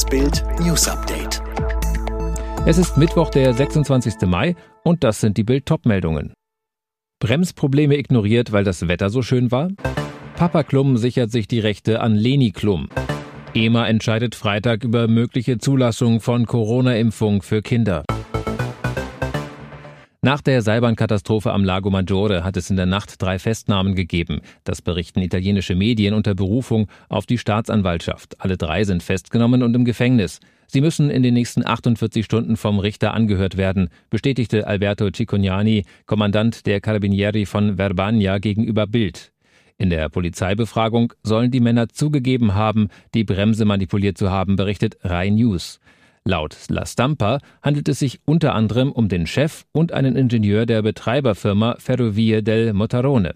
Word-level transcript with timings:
Das 0.00 0.08
Bild 0.08 0.42
News 0.60 0.88
Update. 0.88 1.42
Es 2.64 2.78
ist 2.78 2.96
Mittwoch, 2.96 3.28
der 3.28 3.52
26. 3.52 4.22
Mai 4.22 4.56
und 4.82 5.04
das 5.04 5.20
sind 5.20 5.36
die 5.36 5.44
Bild 5.44 5.66
Topmeldungen. 5.66 6.32
Bremsprobleme 7.18 7.98
ignoriert, 7.98 8.50
weil 8.50 8.64
das 8.64 8.88
Wetter 8.88 9.10
so 9.10 9.20
schön 9.20 9.50
war? 9.50 9.68
Papa 10.36 10.62
Klum 10.62 10.96
sichert 10.96 11.30
sich 11.30 11.48
die 11.48 11.60
Rechte 11.60 12.00
an 12.00 12.14
Leni 12.14 12.50
Klum. 12.50 12.88
EMA 13.52 13.88
entscheidet 13.88 14.34
Freitag 14.34 14.84
über 14.84 15.06
mögliche 15.06 15.58
Zulassung 15.58 16.20
von 16.20 16.46
Corona-Impfung 16.46 17.42
für 17.42 17.60
Kinder. 17.60 18.04
Nach 20.22 20.42
der 20.42 20.60
Seilbahnkatastrophe 20.60 21.50
am 21.50 21.64
Lago 21.64 21.88
Maggiore 21.88 22.44
hat 22.44 22.58
es 22.58 22.68
in 22.68 22.76
der 22.76 22.84
Nacht 22.84 23.22
drei 23.22 23.38
Festnahmen 23.38 23.94
gegeben. 23.94 24.42
Das 24.64 24.82
berichten 24.82 25.22
italienische 25.22 25.74
Medien 25.74 26.12
unter 26.12 26.34
Berufung 26.34 26.88
auf 27.08 27.24
die 27.24 27.38
Staatsanwaltschaft. 27.38 28.38
Alle 28.38 28.58
drei 28.58 28.84
sind 28.84 29.02
festgenommen 29.02 29.62
und 29.62 29.74
im 29.74 29.86
Gefängnis. 29.86 30.40
Sie 30.66 30.82
müssen 30.82 31.08
in 31.08 31.22
den 31.22 31.32
nächsten 31.32 31.64
48 31.64 32.22
Stunden 32.22 32.58
vom 32.58 32.80
Richter 32.80 33.14
angehört 33.14 33.56
werden, 33.56 33.88
bestätigte 34.10 34.66
Alberto 34.66 35.08
Cicognani, 35.10 35.86
Kommandant 36.04 36.66
der 36.66 36.82
Carabinieri 36.82 37.46
von 37.46 37.78
Verbania 37.78 38.36
gegenüber 38.36 38.86
Bild. 38.86 39.32
In 39.78 39.88
der 39.88 40.10
Polizeibefragung 40.10 41.14
sollen 41.22 41.50
die 41.50 41.60
Männer 41.60 41.88
zugegeben 41.88 42.52
haben, 42.54 42.88
die 43.14 43.24
Bremse 43.24 43.64
manipuliert 43.64 44.18
zu 44.18 44.30
haben, 44.30 44.56
berichtet 44.56 44.98
Rai 45.02 45.30
News. 45.30 45.80
Laut 46.30 46.56
La 46.68 46.86
Stampa 46.86 47.40
handelt 47.60 47.88
es 47.88 47.98
sich 47.98 48.20
unter 48.24 48.54
anderem 48.54 48.92
um 48.92 49.08
den 49.08 49.26
Chef 49.26 49.64
und 49.72 49.90
einen 49.90 50.14
Ingenieur 50.14 50.64
der 50.64 50.80
Betreiberfirma 50.80 51.74
Ferrovie 51.80 52.40
del 52.40 52.72
Motarone. 52.72 53.34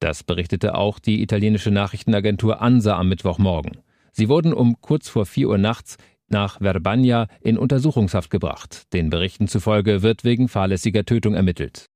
Das 0.00 0.24
berichtete 0.24 0.74
auch 0.74 0.98
die 0.98 1.22
italienische 1.22 1.70
Nachrichtenagentur 1.70 2.60
ANSA 2.60 2.98
am 2.98 3.08
Mittwochmorgen. 3.08 3.78
Sie 4.10 4.28
wurden 4.28 4.52
um 4.52 4.80
kurz 4.80 5.08
vor 5.08 5.24
4 5.24 5.50
Uhr 5.50 5.58
nachts 5.58 5.98
nach 6.26 6.60
Verbania 6.60 7.28
in 7.42 7.56
Untersuchungshaft 7.56 8.28
gebracht. 8.28 8.92
Den 8.92 9.08
Berichten 9.08 9.46
zufolge 9.46 10.02
wird 10.02 10.24
wegen 10.24 10.48
fahrlässiger 10.48 11.04
Tötung 11.04 11.34
ermittelt. 11.34 11.91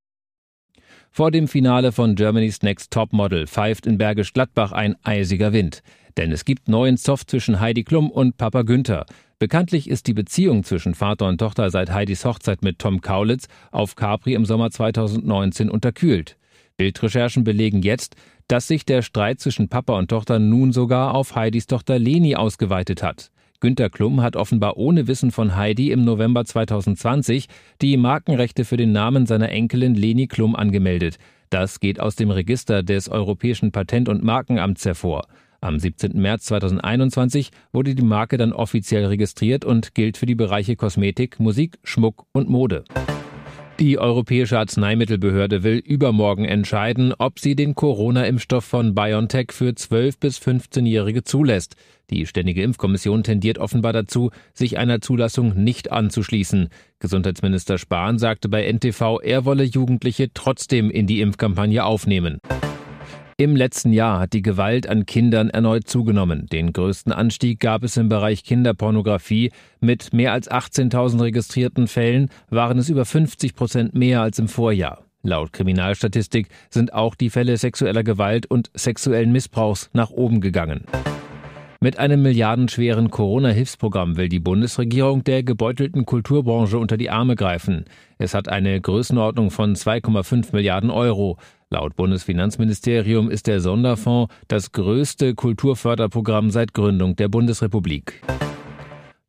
Vor 1.17 1.31
dem 1.31 1.48
Finale 1.48 1.92
von 1.92 2.14
Germany's 2.14 2.61
Next 2.61 2.92
Top 2.92 3.14
Model 3.14 3.47
pfeift 3.47 3.86
in 3.86 3.97
Bergisch 3.97 4.34
Gladbach 4.34 4.72
ein 4.72 4.97
eisiger 5.03 5.55
Wind. 5.55 5.83
Denn 6.19 6.31
es 6.31 6.45
gibt 6.45 6.69
neuen 6.69 6.98
Zoff 6.98 7.25
zwischen 7.25 7.58
Heidi 7.58 7.84
Klum 7.84 8.11
und 8.11 8.36
Papa 8.36 8.61
Günther. 8.61 9.06
Bekanntlich 9.39 9.89
ist 9.89 10.08
die 10.08 10.12
Beziehung 10.12 10.62
zwischen 10.62 10.95
Vater 10.95 11.27
und 11.27 11.39
Tochter 11.39 11.70
seit 11.70 11.91
Heidis 11.91 12.27
Hochzeit 12.27 12.61
mit 12.61 12.78
Tom 12.78 13.00
Kaulitz 13.00 13.48
auf 13.70 13.97
Capri 13.97 14.34
im 14.34 14.45
Sommer 14.45 14.70
2019 14.70 15.70
unterkühlt. 15.70 16.36
Bildrecherchen 16.77 17.45
belegen 17.45 17.80
jetzt, 17.80 18.14
dass 18.47 18.69
sich 18.69 18.84
der 18.84 19.01
Streit 19.01 19.41
zwischen 19.41 19.70
Papa 19.70 19.97
und 19.97 20.08
Tochter 20.08 20.39
nun 20.39 20.75
sogar 20.75 21.14
auf 21.14 21.34
Heidis 21.34 21.67
Tochter 21.67 21.98
Leni 21.98 22.36
ausgeweitet 22.36 23.03
hat. 23.03 23.30
Günter 23.67 23.91
Klum 23.91 24.22
hat 24.22 24.36
offenbar 24.36 24.77
ohne 24.77 25.09
Wissen 25.09 25.33
von 25.33 25.56
Heidi 25.56 25.91
im 25.91 26.05
November 26.05 26.45
2020 26.45 27.48
die 27.83 27.97
Markenrechte 27.97 28.64
für 28.64 28.77
den 28.77 28.92
Namen 28.92 29.27
seiner 29.27 29.48
Enkelin 29.48 29.97
Leni 29.97 30.28
Klum 30.28 30.55
angemeldet. 30.55 31.19
Das 31.50 31.81
geht 31.81 31.98
aus 31.98 32.14
dem 32.14 32.31
Register 32.31 32.84
des 32.84 33.08
Europäischen 33.08 33.73
Patent- 33.73 34.08
und 34.08 34.23
Markenamts 34.23 34.84
hervor. 34.84 35.27
Am 35.61 35.81
17. 35.81 36.12
März 36.12 36.45
2021 36.45 37.50
wurde 37.73 37.97
die 37.97 38.05
Marke 38.05 38.36
dann 38.36 38.53
offiziell 38.53 39.05
registriert 39.06 39.64
und 39.64 39.97
gilt 39.97 40.17
für 40.17 40.27
die 40.27 40.36
Bereiche 40.36 40.77
Kosmetik, 40.77 41.41
Musik, 41.41 41.80
Schmuck 41.83 42.25
und 42.30 42.48
Mode. 42.48 42.84
Die 43.78 43.98
Europäische 43.98 44.58
Arzneimittelbehörde 44.58 45.62
will 45.62 45.77
übermorgen 45.77 46.46
entscheiden, 46.46 47.12
ob 47.19 47.38
sie 47.38 47.55
den 47.55 47.74
Corona-Impfstoff 47.74 48.64
von 48.64 48.94
BioNTech 48.94 49.52
für 49.52 49.68
12- 49.68 50.14
bis 50.18 50.38
15-Jährige 50.38 51.24
zulässt. 51.24 51.77
Die 52.08 52.24
Ständige 52.24 52.62
Impfkommission 52.62 53.22
tendiert 53.22 53.58
offenbar 53.58 53.92
dazu, 53.92 54.30
sich 54.55 54.78
einer 54.78 55.02
Zulassung 55.02 55.62
nicht 55.62 55.92
anzuschließen. 55.92 56.70
Gesundheitsminister 57.00 57.77
Spahn 57.77 58.18
sagte 58.18 58.48
bei 58.48 58.66
NTV, 58.72 59.20
er 59.22 59.44
wolle 59.44 59.64
Jugendliche 59.64 60.30
trotzdem 60.33 60.90
in 60.90 61.06
die 61.06 61.20
Impfkampagne 61.20 61.84
aufnehmen. 61.84 62.39
Im 63.39 63.55
letzten 63.55 63.92
Jahr 63.92 64.19
hat 64.19 64.33
die 64.33 64.41
Gewalt 64.41 64.89
an 64.89 65.05
Kindern 65.05 65.51
erneut 65.51 65.86
zugenommen. 65.86 66.47
Den 66.47 66.73
größten 66.73 67.13
Anstieg 67.13 67.61
gab 67.61 67.83
es 67.83 67.98
im 67.98 68.08
Bereich 68.08 68.45
Kinderpornografie. 68.45 69.52
Mit 69.79 70.14
mehr 70.14 70.33
als 70.33 70.51
18.000 70.51 71.20
registrierten 71.20 71.86
Fällen 71.86 72.30
waren 72.48 72.79
es 72.79 72.89
über 72.89 73.05
50 73.05 73.55
Prozent 73.55 73.95
mehr 73.95 74.23
als 74.23 74.39
im 74.39 74.48
Vorjahr. 74.48 75.05
Laut 75.23 75.52
Kriminalstatistik 75.52 76.48
sind 76.70 76.95
auch 76.95 77.14
die 77.14 77.29
Fälle 77.29 77.58
sexueller 77.58 78.05
Gewalt 78.05 78.46
und 78.46 78.70
sexuellen 78.73 79.33
Missbrauchs 79.33 79.91
nach 79.92 80.08
oben 80.08 80.41
gegangen. 80.41 80.86
Mit 81.79 81.98
einem 81.98 82.23
milliardenschweren 82.23 83.11
Corona-Hilfsprogramm 83.11 84.17
will 84.17 84.30
die 84.30 84.41
Bundesregierung 84.41 85.25
der 85.25 85.42
gebeutelten 85.42 86.07
Kulturbranche 86.07 86.79
unter 86.79 86.96
die 86.96 87.11
Arme 87.11 87.36
greifen. 87.36 87.85
Es 88.17 88.33
hat 88.33 88.48
eine 88.48 88.80
Größenordnung 88.80 89.51
von 89.51 89.77
2,5 89.77 90.55
Milliarden 90.55 90.89
Euro. 90.89 91.36
Laut 91.68 91.96
Bundesfinanzministerium 91.96 93.28
ist 93.28 93.48
der 93.48 93.60
Sonderfonds 93.60 94.32
das 94.46 94.70
größte 94.70 95.34
Kulturförderprogramm 95.34 96.52
seit 96.52 96.74
Gründung 96.74 97.16
der 97.16 97.27
Bundesrepublik. 97.27 98.22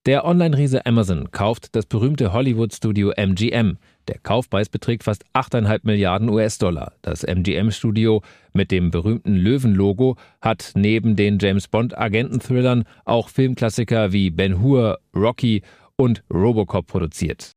Der 0.05 0.23
Online-Riese 0.23 0.85
Amazon 0.85 1.31
kauft 1.31 1.75
das 1.75 1.87
berühmte 1.87 2.33
Hollywood-Studio 2.33 3.11
MGM. 3.17 3.79
Der 4.07 4.19
Kaufpreis 4.19 4.69
beträgt 4.69 5.03
fast 5.03 5.25
8,5 5.33 5.79
Milliarden 5.81 6.29
US-Dollar. 6.29 6.93
Das 7.01 7.23
MGM-Studio 7.23 8.21
mit 8.53 8.69
dem 8.69 8.91
berühmten 8.91 9.35
Löwen-Logo 9.35 10.15
hat 10.39 10.73
neben 10.75 11.15
den 11.15 11.39
James 11.39 11.67
Bond-Agenten-Thrillern 11.67 12.83
auch 13.03 13.29
Filmklassiker 13.29 14.13
wie 14.13 14.29
Ben 14.29 14.61
Hur, 14.61 14.99
Rocky 15.15 15.63
und 15.95 16.23
Robocop 16.31 16.85
produziert. 16.85 17.56